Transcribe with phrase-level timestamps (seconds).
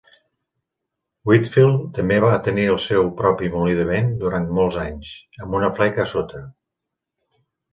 [1.31, 5.13] Whitfield també va tenir el seu propi molí de vent durant molts anys,
[5.45, 6.43] amb una fleca a sota.